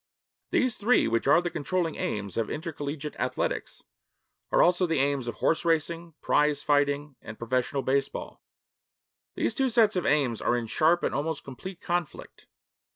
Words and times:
These 0.49 0.77
three 0.79 1.07
which 1.07 1.27
are 1.27 1.43
the 1.43 1.51
controlling 1.51 1.93
aims 1.95 2.35
of 2.35 2.49
intercollegiate 2.49 3.15
athletics 3.19 3.83
are 4.51 4.63
also 4.63 4.87
the 4.87 4.97
aims 4.97 5.27
of 5.27 5.35
horse 5.35 5.63
racing, 5.63 6.15
prize 6.23 6.63
fighting, 6.63 7.17
and 7.21 7.37
professional 7.37 7.83
baseball. 7.83 8.41
These 9.35 9.53
two 9.53 9.69
sets 9.69 9.95
of 9.95 10.07
aims 10.07 10.41
are 10.41 10.57
in 10.57 10.65
sharp 10.65 11.03
and 11.03 11.13
almost 11.13 11.43
complete 11.43 11.81
conflict. 11.81 12.47